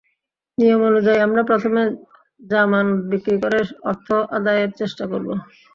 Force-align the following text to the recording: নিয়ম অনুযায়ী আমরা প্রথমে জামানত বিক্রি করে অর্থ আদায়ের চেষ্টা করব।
নিয়ম 0.57 0.81
অনুযায়ী 0.89 1.19
আমরা 1.21 1.41
প্রথমে 1.49 1.81
জামানত 2.49 2.99
বিক্রি 3.11 3.35
করে 3.43 3.59
অর্থ 3.89 4.07
আদায়ের 4.37 4.71
চেষ্টা 4.79 5.03
করব। 5.11 5.29